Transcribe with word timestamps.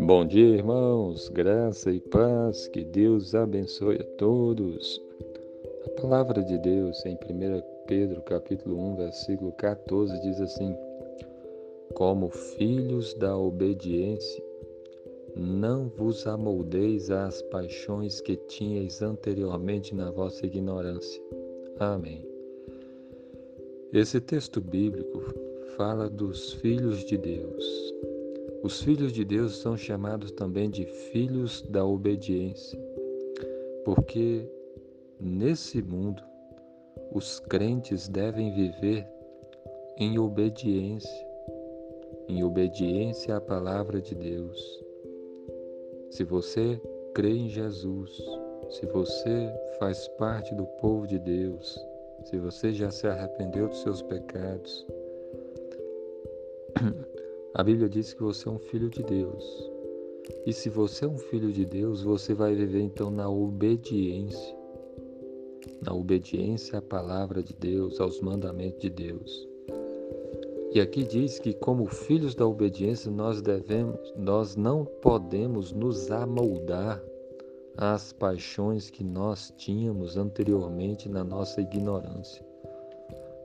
Bom 0.00 0.26
dia, 0.26 0.56
irmãos, 0.56 1.28
graça 1.28 1.92
e 1.92 2.00
paz, 2.00 2.66
que 2.68 2.82
Deus 2.82 3.34
abençoe 3.34 3.96
a 3.96 4.04
todos. 4.16 5.00
A 5.86 6.00
palavra 6.00 6.42
de 6.42 6.58
Deus 6.58 7.04
em 7.06 7.14
1 7.14 7.18
Pedro, 7.86 8.20
capítulo 8.22 8.78
1, 8.78 8.96
versículo 8.96 9.52
14 9.52 10.20
diz 10.22 10.40
assim: 10.40 10.76
Como 11.94 12.28
filhos 12.28 13.14
da 13.14 13.36
obediência, 13.36 14.42
não 15.36 15.88
vos 15.88 16.26
amoldeis 16.26 17.10
às 17.10 17.42
paixões 17.42 18.20
que 18.20 18.36
tinhais 18.36 19.02
anteriormente 19.02 19.94
na 19.94 20.10
vossa 20.10 20.46
ignorância. 20.46 21.22
Amém. 21.78 22.35
Esse 23.92 24.20
texto 24.20 24.60
bíblico 24.60 25.22
fala 25.76 26.10
dos 26.10 26.54
filhos 26.54 27.04
de 27.04 27.16
Deus. 27.16 27.94
Os 28.62 28.82
filhos 28.82 29.12
de 29.12 29.24
Deus 29.24 29.58
são 29.58 29.76
chamados 29.76 30.32
também 30.32 30.68
de 30.68 30.84
filhos 30.84 31.62
da 31.62 31.84
obediência, 31.84 32.78
porque 33.84 34.44
nesse 35.20 35.80
mundo 35.80 36.20
os 37.12 37.38
crentes 37.38 38.08
devem 38.08 38.52
viver 38.52 39.06
em 39.96 40.18
obediência, 40.18 41.26
em 42.28 42.42
obediência 42.42 43.36
à 43.36 43.40
palavra 43.40 44.00
de 44.00 44.16
Deus. 44.16 44.84
Se 46.10 46.24
você 46.24 46.80
crê 47.14 47.30
em 47.36 47.48
Jesus, 47.48 48.10
se 48.68 48.84
você 48.86 49.48
faz 49.78 50.08
parte 50.18 50.52
do 50.56 50.66
povo 50.80 51.06
de 51.06 51.20
Deus, 51.20 51.78
se 52.26 52.38
você 52.38 52.72
já 52.72 52.90
se 52.90 53.06
arrependeu 53.06 53.68
dos 53.68 53.82
seus 53.82 54.02
pecados, 54.02 54.84
A 57.54 57.62
Bíblia 57.62 57.88
diz 57.88 58.12
que 58.12 58.22
você 58.22 58.48
é 58.48 58.50
um 58.50 58.58
filho 58.58 58.90
de 58.90 59.02
Deus. 59.02 59.70
E 60.44 60.52
se 60.52 60.68
você 60.68 61.04
é 61.04 61.08
um 61.08 61.16
filho 61.16 61.52
de 61.52 61.64
Deus, 61.64 62.02
você 62.02 62.34
vai 62.34 62.54
viver 62.54 62.80
então 62.80 63.10
na 63.10 63.30
obediência. 63.30 64.54
Na 65.80 65.94
obediência 65.94 66.80
à 66.80 66.82
palavra 66.82 67.42
de 67.42 67.54
Deus, 67.54 68.00
aos 68.00 68.20
mandamentos 68.20 68.80
de 68.80 68.90
Deus. 68.90 69.48
E 70.74 70.80
aqui 70.80 71.04
diz 71.04 71.38
que 71.38 71.54
como 71.54 71.86
filhos 71.86 72.34
da 72.34 72.46
obediência, 72.46 73.10
nós 73.10 73.40
devemos, 73.40 74.12
nós 74.16 74.56
não 74.56 74.84
podemos 74.84 75.72
nos 75.72 76.10
amoldar 76.10 77.00
às 77.76 78.12
paixões 78.12 78.90
que 78.90 79.04
nós 79.04 79.52
tínhamos 79.56 80.16
anteriormente 80.16 81.08
na 81.08 81.22
nossa 81.22 81.60
ignorância. 81.60 82.44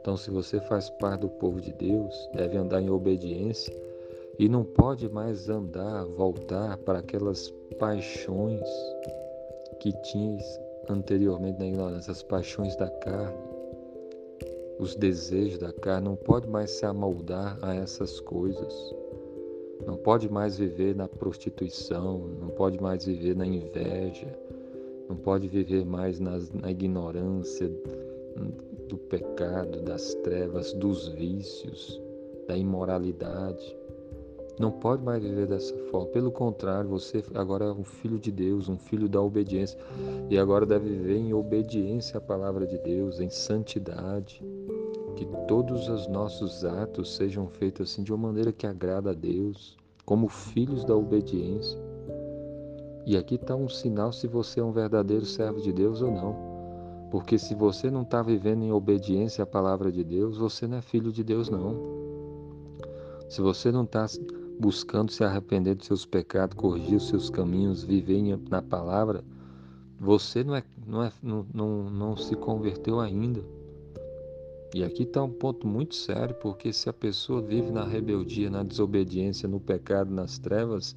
Então, 0.00 0.16
se 0.16 0.30
você 0.30 0.60
faz 0.60 0.88
parte 0.88 1.20
do 1.20 1.28
povo 1.28 1.60
de 1.60 1.72
Deus, 1.72 2.14
deve 2.34 2.56
andar 2.56 2.80
em 2.80 2.88
obediência 2.88 3.74
e 4.38 4.48
não 4.48 4.64
pode 4.64 5.08
mais 5.08 5.48
andar, 5.48 6.04
voltar 6.06 6.78
para 6.78 7.00
aquelas 7.00 7.50
paixões 7.78 8.66
que 9.80 9.92
tinhas 10.02 10.60
anteriormente 10.88 11.58
na 11.58 11.66
ignorância, 11.66 12.12
as 12.12 12.22
paixões 12.22 12.74
da 12.76 12.88
carne, 12.88 13.36
os 14.78 14.94
desejos 14.94 15.58
da 15.58 15.72
carne, 15.72 16.08
não 16.08 16.16
pode 16.16 16.48
mais 16.48 16.70
se 16.70 16.86
amoldar 16.86 17.58
a 17.60 17.74
essas 17.74 18.18
coisas. 18.20 18.94
Não 19.86 19.96
pode 19.96 20.30
mais 20.30 20.58
viver 20.58 20.94
na 20.94 21.08
prostituição, 21.08 22.18
não 22.40 22.48
pode 22.48 22.80
mais 22.80 23.04
viver 23.04 23.34
na 23.34 23.46
inveja, 23.46 24.28
não 25.08 25.16
pode 25.16 25.48
viver 25.48 25.84
mais 25.84 26.20
nas, 26.20 26.50
na 26.52 26.70
ignorância 26.70 27.70
do 28.88 28.96
pecado, 28.96 29.80
das 29.82 30.14
trevas, 30.16 30.72
dos 30.72 31.08
vícios, 31.08 32.00
da 32.46 32.56
imoralidade. 32.56 33.76
Não 34.58 34.70
pode 34.70 35.02
mais 35.02 35.22
viver 35.22 35.46
dessa 35.46 35.74
forma. 35.90 36.08
Pelo 36.08 36.30
contrário, 36.30 36.90
você 36.90 37.24
agora 37.34 37.64
é 37.64 37.72
um 37.72 37.82
filho 37.82 38.18
de 38.18 38.30
Deus, 38.30 38.68
um 38.68 38.76
filho 38.76 39.08
da 39.08 39.20
obediência. 39.20 39.78
E 40.28 40.38
agora 40.38 40.66
deve 40.66 40.86
viver 40.88 41.16
em 41.16 41.32
obediência 41.32 42.18
à 42.18 42.20
palavra 42.20 42.66
de 42.66 42.76
Deus, 42.78 43.20
em 43.20 43.30
santidade. 43.30 44.44
Que 45.16 45.26
todos 45.46 45.88
os 45.88 46.08
nossos 46.08 46.64
atos 46.64 47.14
sejam 47.14 47.46
feitos 47.48 47.90
assim 47.90 48.02
de 48.02 48.12
uma 48.12 48.28
maneira 48.28 48.52
que 48.52 48.66
agrada 48.66 49.10
a 49.10 49.14
Deus, 49.14 49.76
como 50.04 50.28
filhos 50.28 50.84
da 50.84 50.96
obediência. 50.96 51.78
E 53.06 53.16
aqui 53.16 53.34
está 53.34 53.56
um 53.56 53.68
sinal 53.68 54.12
se 54.12 54.26
você 54.26 54.60
é 54.60 54.64
um 54.64 54.72
verdadeiro 54.72 55.24
servo 55.24 55.60
de 55.60 55.72
Deus 55.72 56.02
ou 56.02 56.10
não. 56.10 56.50
Porque 57.10 57.38
se 57.38 57.54
você 57.54 57.90
não 57.90 58.02
está 58.02 58.22
vivendo 58.22 58.62
em 58.62 58.72
obediência 58.72 59.42
à 59.42 59.46
palavra 59.46 59.90
de 59.90 60.04
Deus, 60.04 60.38
você 60.38 60.66
não 60.66 60.78
é 60.78 60.82
filho 60.82 61.10
de 61.10 61.24
Deus, 61.24 61.50
não. 61.50 61.74
Se 63.28 63.40
você 63.40 63.72
não 63.72 63.82
está 63.84 64.06
buscando 64.60 65.10
se 65.10 65.24
arrepender 65.24 65.74
dos 65.74 65.86
seus 65.86 66.04
pecados, 66.04 66.56
corrigir 66.56 66.96
os 66.96 67.08
seus 67.08 67.30
caminhos, 67.30 67.82
viver 67.82 68.38
na 68.48 68.62
palavra, 68.62 69.24
você 69.98 70.44
não, 70.44 70.54
é, 70.54 70.62
não, 70.86 71.02
é, 71.02 71.12
não, 71.22 71.46
não, 71.52 71.90
não 71.90 72.16
se 72.16 72.36
converteu 72.36 73.00
ainda. 73.00 73.40
E 74.72 74.84
aqui 74.84 75.02
está 75.02 75.22
um 75.22 75.32
ponto 75.32 75.66
muito 75.66 75.96
sério, 75.96 76.34
porque 76.36 76.72
se 76.72 76.88
a 76.88 76.92
pessoa 76.92 77.42
vive 77.42 77.72
na 77.72 77.84
rebeldia, 77.84 78.48
na 78.48 78.62
desobediência, 78.62 79.48
no 79.48 79.58
pecado, 79.58 80.12
nas 80.12 80.38
trevas, 80.38 80.94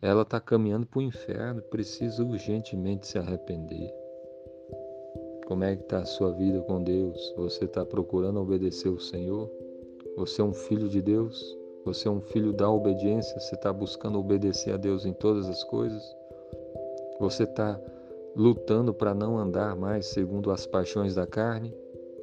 ela 0.00 0.22
está 0.22 0.40
caminhando 0.40 0.86
para 0.86 1.00
o 1.00 1.02
inferno, 1.02 1.60
precisa 1.60 2.24
urgentemente 2.24 3.06
se 3.06 3.18
arrepender. 3.18 3.92
Como 5.46 5.64
é 5.64 5.76
que 5.76 5.82
está 5.82 5.98
a 5.98 6.06
sua 6.06 6.32
vida 6.32 6.60
com 6.62 6.82
Deus? 6.82 7.34
Você 7.36 7.64
está 7.64 7.84
procurando 7.84 8.40
obedecer 8.40 8.88
o 8.88 9.00
Senhor? 9.00 9.50
Você 10.16 10.40
é 10.40 10.44
um 10.44 10.54
filho 10.54 10.88
de 10.88 11.02
Deus? 11.02 11.56
Você 11.84 12.08
é 12.08 12.10
um 12.10 12.20
filho 12.20 12.52
da 12.52 12.70
obediência? 12.70 13.38
Você 13.38 13.54
está 13.54 13.72
buscando 13.72 14.18
obedecer 14.18 14.74
a 14.74 14.76
Deus 14.76 15.04
em 15.04 15.12
todas 15.12 15.48
as 15.48 15.64
coisas? 15.64 16.02
Você 17.18 17.44
está 17.44 17.80
lutando 18.36 18.94
para 18.94 19.14
não 19.14 19.38
andar 19.38 19.74
mais 19.74 20.06
segundo 20.06 20.50
as 20.50 20.66
paixões 20.66 21.14
da 21.14 21.26
carne? 21.26 21.74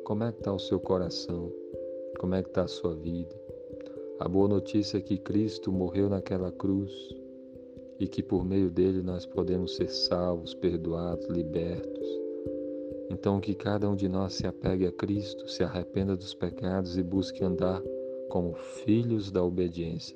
Como 0.05 0.23
é 0.23 0.31
que 0.31 0.38
está 0.38 0.53
o 0.53 0.59
seu 0.59 0.79
coração? 0.79 1.51
Como 2.19 2.35
é 2.35 2.43
que 2.43 2.49
está 2.49 2.61
a 2.61 2.67
sua 2.67 2.93
vida? 2.93 3.35
A 4.19 4.29
boa 4.29 4.47
notícia 4.47 4.99
é 4.99 5.01
que 5.01 5.17
Cristo 5.17 5.71
morreu 5.71 6.07
naquela 6.07 6.51
cruz 6.51 6.91
e 7.99 8.07
que 8.07 8.21
por 8.21 8.45
meio 8.45 8.69
dele 8.69 9.01
nós 9.01 9.25
podemos 9.25 9.75
ser 9.75 9.89
salvos, 9.89 10.53
perdoados, 10.53 11.25
libertos. 11.25 12.07
Então 13.09 13.39
que 13.39 13.55
cada 13.55 13.89
um 13.89 13.95
de 13.95 14.07
nós 14.07 14.33
se 14.33 14.45
apegue 14.45 14.85
a 14.85 14.91
Cristo, 14.91 15.49
se 15.49 15.63
arrependa 15.63 16.15
dos 16.15 16.35
pecados 16.35 16.99
e 16.99 17.01
busque 17.01 17.44
andar 17.44 17.81
como 18.29 18.53
filhos 18.53 19.31
da 19.31 19.44
obediência. 19.44 20.15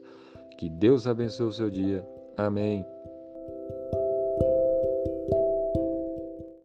Que 0.60 0.70
Deus 0.70 1.08
abençoe 1.08 1.48
o 1.48 1.52
seu 1.52 1.70
dia. 1.72 2.08
Amém. 2.38 2.86